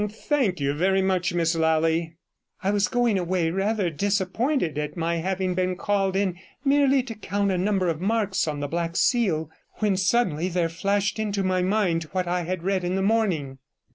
[0.09, 2.15] Thank you very much, Miss Lally.'
[2.63, 7.51] I was going away, rather disappointed at my having been called in merely to count
[7.51, 12.05] a number of marks on the black seal, when suddenly there flashed into my mind
[12.13, 13.59] what I had read in the morning.